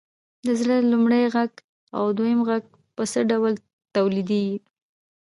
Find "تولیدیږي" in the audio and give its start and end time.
3.95-4.59